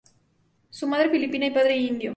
[0.79, 2.09] De madre filipina y padre indio.